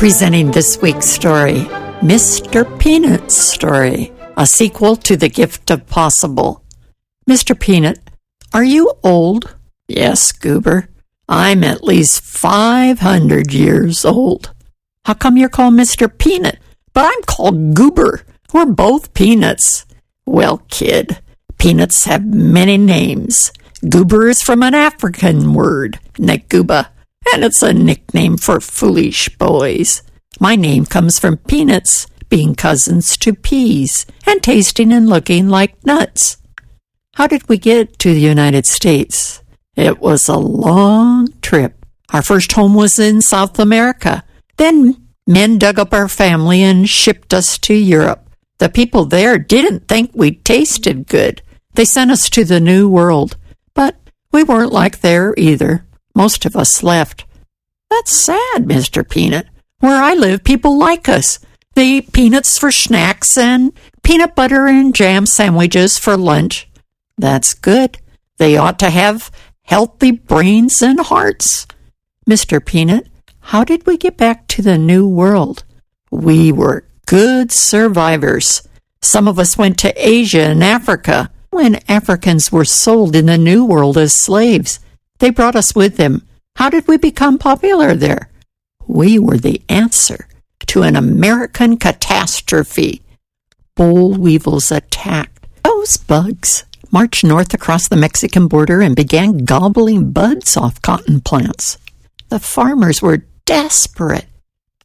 Presenting 0.00 0.50
this 0.50 0.80
week's 0.80 1.10
story 1.10 1.66
Mr. 2.00 2.64
Peanut's 2.78 3.36
Story, 3.36 4.10
a 4.34 4.46
sequel 4.46 4.96
to 4.96 5.14
The 5.14 5.28
Gift 5.28 5.70
of 5.70 5.86
Possible. 5.88 6.64
Mr. 7.28 7.52
Peanut, 7.60 7.98
are 8.54 8.64
you 8.64 8.94
old? 9.04 9.54
Yes, 9.88 10.32
Goober. 10.32 10.88
I'm 11.28 11.62
at 11.62 11.84
least 11.84 12.22
500 12.22 13.52
years 13.52 14.06
old. 14.06 14.54
How 15.04 15.12
come 15.12 15.36
you're 15.36 15.50
called 15.50 15.74
Mr. 15.74 16.08
Peanut? 16.08 16.58
But 16.94 17.04
I'm 17.04 17.22
called 17.24 17.74
Goober. 17.74 18.24
We're 18.54 18.64
both 18.64 19.12
peanuts. 19.12 19.84
Well, 20.24 20.62
kid, 20.70 21.20
peanuts 21.58 22.06
have 22.06 22.24
many 22.24 22.78
names. 22.78 23.52
Goober 23.86 24.30
is 24.30 24.40
from 24.40 24.62
an 24.62 24.74
African 24.74 25.52
word, 25.52 26.00
Naguba, 26.14 26.88
and 27.32 27.44
it's 27.44 27.62
a 27.62 27.72
nickname 27.72 28.36
for 28.36 28.60
foolish 28.60 29.28
boys. 29.36 30.02
My 30.38 30.56
name 30.56 30.86
comes 30.86 31.18
from 31.18 31.36
peanuts 31.36 32.06
being 32.28 32.54
cousins 32.54 33.16
to 33.18 33.34
peas 33.34 34.06
and 34.26 34.42
tasting 34.42 34.92
and 34.92 35.08
looking 35.08 35.48
like 35.48 35.84
nuts. 35.84 36.38
How 37.14 37.26
did 37.26 37.48
we 37.48 37.58
get 37.58 37.98
to 37.98 38.14
the 38.14 38.20
United 38.20 38.66
States? 38.66 39.42
It 39.76 39.98
was 39.98 40.28
a 40.28 40.36
long 40.36 41.28
trip. 41.42 41.84
Our 42.12 42.22
first 42.22 42.52
home 42.52 42.74
was 42.74 42.98
in 42.98 43.20
South 43.20 43.58
America. 43.58 44.24
Then 44.56 45.08
men 45.26 45.58
dug 45.58 45.78
up 45.78 45.92
our 45.92 46.08
family 46.08 46.62
and 46.62 46.88
shipped 46.88 47.34
us 47.34 47.58
to 47.58 47.74
Europe. 47.74 48.28
The 48.58 48.68
people 48.68 49.04
there 49.04 49.38
didn't 49.38 49.88
think 49.88 50.10
we 50.14 50.32
tasted 50.32 51.06
good. 51.06 51.42
They 51.74 51.84
sent 51.84 52.10
us 52.10 52.28
to 52.30 52.44
the 52.44 52.60
New 52.60 52.88
World. 52.88 53.36
But 53.74 53.96
we 54.32 54.44
weren't 54.44 54.72
like 54.72 55.00
there 55.00 55.34
either. 55.36 55.84
Most 56.14 56.44
of 56.44 56.56
us 56.56 56.82
left. 56.82 57.24
That's 57.90 58.16
sad, 58.16 58.64
Mr. 58.64 59.08
Peanut. 59.08 59.46
Where 59.80 60.02
I 60.02 60.14
live, 60.14 60.44
people 60.44 60.78
like 60.78 61.08
us. 61.08 61.38
They 61.74 61.86
eat 61.86 62.12
peanuts 62.12 62.58
for 62.58 62.70
snacks 62.70 63.36
and 63.38 63.72
peanut 64.02 64.34
butter 64.34 64.66
and 64.66 64.94
jam 64.94 65.26
sandwiches 65.26 65.98
for 65.98 66.16
lunch. 66.16 66.68
That's 67.16 67.54
good. 67.54 67.98
They 68.38 68.56
ought 68.56 68.78
to 68.80 68.90
have 68.90 69.30
healthy 69.62 70.10
brains 70.10 70.82
and 70.82 71.00
hearts. 71.00 71.66
Mr. 72.28 72.64
Peanut, 72.64 73.08
how 73.40 73.64
did 73.64 73.86
we 73.86 73.96
get 73.96 74.16
back 74.16 74.46
to 74.48 74.62
the 74.62 74.78
New 74.78 75.08
World? 75.08 75.64
We 76.10 76.52
were 76.52 76.84
good 77.06 77.50
survivors. 77.52 78.62
Some 79.02 79.26
of 79.26 79.38
us 79.38 79.56
went 79.56 79.78
to 79.80 79.94
Asia 79.96 80.42
and 80.42 80.62
Africa 80.62 81.30
when 81.50 81.80
Africans 81.88 82.52
were 82.52 82.64
sold 82.64 83.16
in 83.16 83.26
the 83.26 83.38
New 83.38 83.64
World 83.64 83.96
as 83.96 84.20
slaves. 84.20 84.80
They 85.20 85.30
brought 85.30 85.54
us 85.54 85.74
with 85.74 85.96
them. 85.96 86.26
How 86.56 86.70
did 86.70 86.88
we 86.88 86.96
become 86.96 87.38
popular 87.38 87.94
there? 87.94 88.30
We 88.86 89.18
were 89.18 89.36
the 89.36 89.62
answer 89.68 90.26
to 90.66 90.82
an 90.82 90.96
American 90.96 91.76
catastrophe. 91.76 93.02
Boll 93.76 94.14
weevils 94.14 94.72
attacked. 94.72 95.46
Those 95.62 95.98
bugs 95.98 96.64
marched 96.90 97.22
north 97.22 97.54
across 97.54 97.88
the 97.88 97.96
Mexican 97.96 98.48
border 98.48 98.80
and 98.80 98.96
began 98.96 99.44
gobbling 99.44 100.10
buds 100.10 100.56
off 100.56 100.82
cotton 100.82 101.20
plants. 101.20 101.78
The 102.30 102.40
farmers 102.40 103.00
were 103.02 103.24
desperate. 103.44 104.26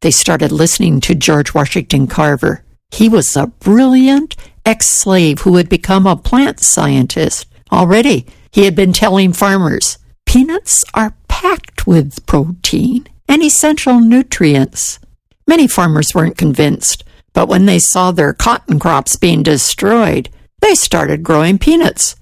They 0.00 0.10
started 0.10 0.50
listening 0.50 1.00
to 1.02 1.14
George 1.14 1.54
Washington 1.54 2.06
Carver. 2.06 2.64
He 2.90 3.08
was 3.08 3.36
a 3.36 3.46
brilliant 3.46 4.36
ex 4.64 4.86
slave 4.86 5.40
who 5.40 5.56
had 5.56 5.68
become 5.68 6.06
a 6.06 6.16
plant 6.16 6.60
scientist. 6.60 7.46
Already, 7.70 8.26
he 8.50 8.64
had 8.64 8.74
been 8.74 8.92
telling 8.92 9.32
farmers 9.32 9.98
peanuts 10.32 10.82
are 10.94 11.14
packed 11.28 11.86
with 11.86 12.24
protein 12.24 13.06
and 13.28 13.42
essential 13.42 14.00
nutrients. 14.00 14.98
Many 15.46 15.68
farmers 15.68 16.14
weren't 16.14 16.38
convinced, 16.38 17.04
but 17.34 17.48
when 17.48 17.66
they 17.66 17.78
saw 17.78 18.12
their 18.12 18.32
cotton 18.32 18.78
crops 18.78 19.16
being 19.16 19.42
destroyed, 19.42 20.30
they 20.62 20.74
started 20.74 21.22
growing 21.22 21.58
peanuts. 21.58 22.16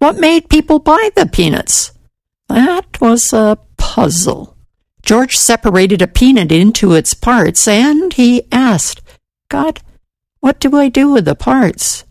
What 0.00 0.18
made 0.18 0.50
people 0.50 0.80
buy 0.80 1.08
the 1.16 1.24
peanuts? 1.24 1.92
That 2.50 3.00
was 3.00 3.32
a 3.32 3.56
puzzle. 3.78 4.54
George 5.02 5.34
separated 5.34 6.02
a 6.02 6.06
peanut 6.06 6.52
into 6.52 6.92
its 6.92 7.14
parts 7.14 7.66
and 7.66 8.12
he 8.12 8.42
asked, 8.52 9.00
God, 9.48 9.80
what 10.40 10.60
do 10.60 10.76
I 10.76 10.90
do 10.90 11.08
with 11.08 11.24
the 11.24 11.34
parts? 11.34 12.04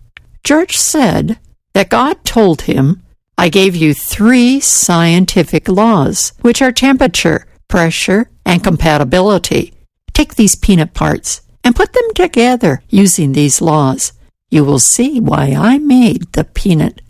George 0.44 0.76
said 0.76 1.38
that 1.74 1.92
God 1.92 2.26
told 2.26 2.64
him, 2.64 3.04
I 3.38 3.50
gave 3.50 3.76
you 3.76 3.94
three 3.94 4.60
scientific 4.60 5.68
laws, 5.68 6.34
which 6.42 6.62
are 6.62 6.72
temperature, 6.72 7.46
pressure, 7.68 8.30
and 8.46 8.64
compatibility. 8.64 9.74
Take 10.14 10.36
these 10.36 10.56
peanut 10.56 10.94
parts 10.94 11.42
and 11.64 11.76
put 11.76 11.94
them 11.94 12.14
together 12.14 12.82
using 12.90 13.34
these 13.34 13.62
laws. 13.62 14.14
You 14.50 14.64
will 14.64 14.80
see 14.80 15.20
why 15.20 15.54
I 15.58 15.80
made 15.80 16.32
the 16.32 16.46
peanut. 16.46 17.02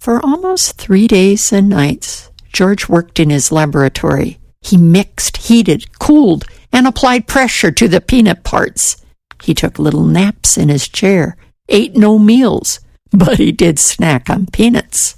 For 0.00 0.24
almost 0.24 0.78
three 0.78 1.06
days 1.06 1.52
and 1.52 1.68
nights, 1.68 2.30
George 2.52 2.88
worked 2.88 3.20
in 3.20 3.30
his 3.30 3.52
laboratory. 3.52 4.38
He 4.62 4.76
mixed, 4.76 5.48
heated, 5.48 5.98
cooled, 5.98 6.44
and 6.72 6.86
applied 6.86 7.26
pressure 7.26 7.70
to 7.72 7.88
the 7.88 8.00
peanut 8.00 8.44
parts. 8.44 8.96
He 9.42 9.54
took 9.54 9.78
little 9.78 10.04
naps 10.04 10.56
in 10.56 10.68
his 10.68 10.88
chair, 10.88 11.36
ate 11.68 11.94
no 11.94 12.18
meals, 12.18 12.80
but 13.10 13.38
he 13.38 13.52
did 13.52 13.78
snack 13.78 14.30
on 14.30 14.46
peanuts. 14.46 15.17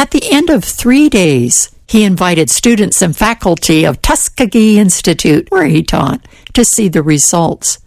At 0.00 0.12
the 0.12 0.30
end 0.32 0.48
of 0.48 0.64
three 0.64 1.10
days, 1.10 1.70
he 1.86 2.04
invited 2.04 2.48
students 2.48 3.02
and 3.02 3.14
faculty 3.14 3.84
of 3.84 4.00
Tuskegee 4.00 4.78
Institute, 4.78 5.50
where 5.50 5.66
he 5.66 5.82
taught, 5.82 6.26
to 6.54 6.64
see 6.64 6.88
the 6.88 7.02
results. 7.02 7.80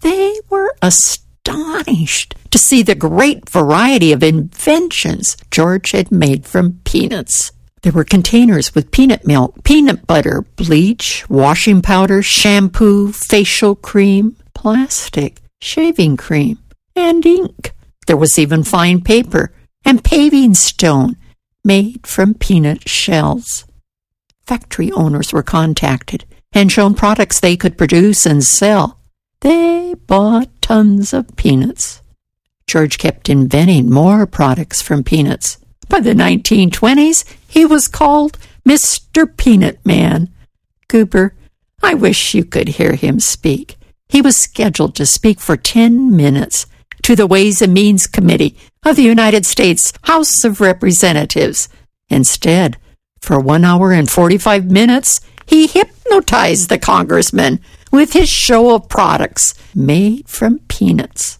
They 0.00 0.40
were 0.48 0.74
astonished 0.80 2.34
to 2.52 2.56
see 2.56 2.82
the 2.82 2.94
great 2.94 3.50
variety 3.50 4.12
of 4.12 4.22
inventions 4.22 5.36
George 5.50 5.90
had 5.90 6.10
made 6.10 6.46
from 6.46 6.80
peanuts. 6.84 7.52
There 7.82 7.92
were 7.92 8.02
containers 8.02 8.74
with 8.74 8.90
peanut 8.90 9.26
milk, 9.26 9.62
peanut 9.62 10.06
butter, 10.06 10.46
bleach, 10.56 11.28
washing 11.28 11.82
powder, 11.82 12.22
shampoo, 12.22 13.12
facial 13.12 13.74
cream, 13.74 14.36
plastic, 14.54 15.42
shaving 15.60 16.16
cream, 16.16 16.60
and 16.96 17.26
ink. 17.26 17.74
There 18.06 18.16
was 18.16 18.38
even 18.38 18.64
fine 18.64 19.02
paper 19.02 19.52
and 19.84 20.02
paving 20.02 20.54
stone 20.54 21.16
made 21.68 22.06
from 22.06 22.32
peanut 22.32 22.88
shells. 22.88 23.66
Factory 24.46 24.90
owners 24.92 25.32
were 25.34 25.42
contacted 25.42 26.24
and 26.52 26.72
shown 26.72 26.94
products 26.94 27.38
they 27.38 27.56
could 27.56 27.76
produce 27.76 28.24
and 28.24 28.42
sell. 28.42 28.98
They 29.42 29.94
bought 30.06 30.48
tons 30.62 31.12
of 31.12 31.36
peanuts. 31.36 32.00
George 32.66 32.96
kept 32.96 33.28
inventing 33.28 33.90
more 33.90 34.26
products 34.26 34.80
from 34.80 35.04
peanuts. 35.04 35.58
By 35.88 36.00
the 36.00 36.14
1920s, 36.14 37.24
he 37.46 37.66
was 37.66 37.86
called 37.86 38.38
Mr. 38.66 39.24
Peanut 39.36 39.84
Man. 39.84 40.30
Goober, 40.88 41.34
I 41.82 41.92
wish 41.92 42.34
you 42.34 42.44
could 42.44 42.68
hear 42.68 42.94
him 42.94 43.20
speak. 43.20 43.76
He 44.08 44.22
was 44.22 44.36
scheduled 44.40 44.96
to 44.96 45.04
speak 45.04 45.38
for 45.38 45.56
10 45.58 46.16
minutes 46.16 46.66
to 47.02 47.14
the 47.14 47.26
Ways 47.26 47.60
and 47.60 47.74
Means 47.74 48.06
Committee 48.06 48.56
of 48.88 48.96
the 48.96 49.02
United 49.02 49.44
States 49.44 49.92
House 50.04 50.44
of 50.44 50.62
Representatives. 50.62 51.68
Instead, 52.08 52.78
for 53.20 53.38
one 53.38 53.62
hour 53.62 53.92
and 53.92 54.10
45 54.10 54.70
minutes, 54.70 55.20
he 55.44 55.66
hypnotized 55.66 56.68
the 56.68 56.78
congressman 56.78 57.60
with 57.92 58.14
his 58.14 58.30
show 58.30 58.74
of 58.74 58.88
products 58.88 59.54
made 59.74 60.26
from 60.26 60.60
peanuts. 60.68 61.38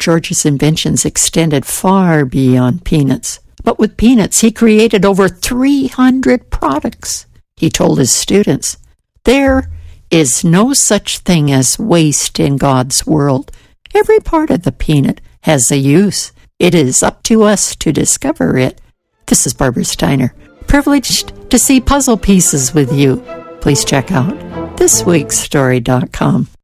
George's 0.00 0.44
inventions 0.44 1.04
extended 1.04 1.64
far 1.64 2.24
beyond 2.24 2.84
peanuts, 2.84 3.38
but 3.62 3.78
with 3.78 3.96
peanuts, 3.96 4.40
he 4.40 4.50
created 4.50 5.04
over 5.04 5.28
300 5.28 6.50
products. 6.50 7.26
He 7.56 7.70
told 7.70 7.98
his 7.98 8.12
students, 8.12 8.78
There 9.24 9.70
is 10.10 10.42
no 10.42 10.72
such 10.72 11.18
thing 11.18 11.52
as 11.52 11.78
waste 11.78 12.40
in 12.40 12.56
God's 12.56 13.06
world. 13.06 13.52
Every 13.94 14.18
part 14.18 14.50
of 14.50 14.62
the 14.62 14.72
peanut 14.72 15.20
has 15.42 15.70
a 15.70 15.76
use. 15.76 16.32
It 16.60 16.74
is 16.74 17.02
up 17.02 17.22
to 17.22 17.44
us 17.44 17.74
to 17.76 17.90
discover 17.90 18.58
it. 18.58 18.82
This 19.26 19.46
is 19.46 19.54
Barbara 19.54 19.82
Steiner, 19.82 20.34
privileged 20.66 21.50
to 21.50 21.58
see 21.58 21.80
puzzle 21.80 22.18
pieces 22.18 22.74
with 22.74 22.92
you. 22.92 23.24
Please 23.62 23.82
check 23.82 24.12
out 24.12 24.34
thisweekstory.com. 24.76 26.50